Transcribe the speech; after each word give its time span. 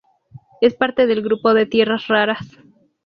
Es 0.61 0.73
parte 0.73 1.05
del 1.05 1.21
grupo 1.21 1.53
de 1.53 1.67
tierras 1.67 2.07
raras. 2.07 2.57